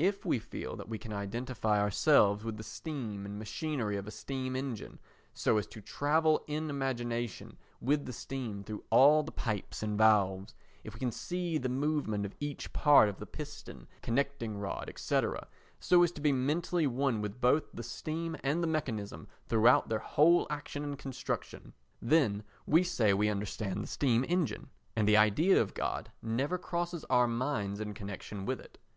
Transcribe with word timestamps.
If 0.00 0.24
we 0.24 0.40
feel 0.40 0.74
that 0.74 0.88
we 0.88 0.98
can 0.98 1.12
identify 1.12 1.78
ourselves 1.80 2.42
with 2.42 2.56
the 2.56 2.64
steam 2.64 3.24
and 3.24 3.38
machinery 3.38 3.96
of 3.96 4.08
a 4.08 4.10
steam 4.10 4.56
engine, 4.56 4.98
so 5.34 5.56
as 5.56 5.68
to 5.68 5.80
travel 5.80 6.42
in 6.48 6.68
imagination 6.68 7.56
with 7.80 8.04
the 8.04 8.12
steam 8.12 8.64
through 8.64 8.82
all 8.90 9.22
the 9.22 9.30
pipes 9.30 9.80
and 9.84 9.96
valves, 9.96 10.52
if 10.82 10.94
we 10.94 10.98
can 10.98 11.12
see 11.12 11.58
the 11.58 11.68
movement 11.68 12.26
of 12.26 12.34
each 12.40 12.72
part 12.72 13.08
of 13.08 13.20
the 13.20 13.24
piston, 13.24 13.86
connecting 14.02 14.58
rod, 14.58 14.92
&c., 14.96 15.20
so 15.78 16.02
as 16.02 16.10
to 16.10 16.20
be 16.20 16.32
mentally 16.32 16.88
one 16.88 17.20
with 17.22 17.40
both 17.40 17.70
the 17.72 17.84
steam 17.84 18.36
and 18.42 18.64
the 18.64 18.66
mechanism 18.66 19.28
throughout 19.46 19.88
their 19.88 20.00
whole 20.00 20.48
action 20.50 20.82
and 20.82 20.98
construction, 20.98 21.72
then 22.02 22.42
we 22.66 22.82
say 22.82 23.14
we 23.14 23.28
understand 23.28 23.80
the 23.80 23.86
steam 23.86 24.24
engine, 24.26 24.70
and 24.96 25.06
the 25.06 25.16
idea 25.16 25.62
of 25.62 25.72
God 25.72 26.10
never 26.20 26.58
crosses 26.58 27.04
our 27.04 27.28
minds 27.28 27.78
in 27.78 27.94
connection 27.94 28.44
with 28.44 28.58
it. 28.58 28.76